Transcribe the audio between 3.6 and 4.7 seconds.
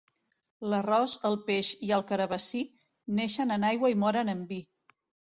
aigua i moren en vi.